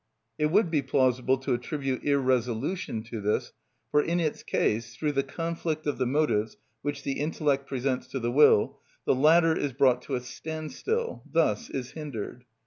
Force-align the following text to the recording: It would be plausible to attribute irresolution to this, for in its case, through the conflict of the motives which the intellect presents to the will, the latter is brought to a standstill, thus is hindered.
It 0.39 0.47
would 0.47 0.71
be 0.71 0.81
plausible 0.81 1.37
to 1.37 1.53
attribute 1.53 2.03
irresolution 2.03 3.03
to 3.03 3.21
this, 3.21 3.53
for 3.91 4.01
in 4.01 4.19
its 4.19 4.41
case, 4.41 4.95
through 4.95 5.11
the 5.11 5.21
conflict 5.21 5.85
of 5.85 5.99
the 5.99 6.07
motives 6.07 6.57
which 6.81 7.03
the 7.03 7.19
intellect 7.19 7.67
presents 7.67 8.07
to 8.07 8.19
the 8.19 8.31
will, 8.31 8.79
the 9.05 9.13
latter 9.13 9.55
is 9.55 9.73
brought 9.73 10.01
to 10.05 10.15
a 10.15 10.21
standstill, 10.21 11.21
thus 11.31 11.69
is 11.69 11.91
hindered. 11.91 12.45